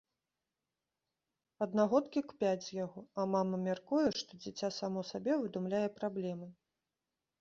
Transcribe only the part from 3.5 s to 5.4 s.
мяркуе, што дзіця само сабе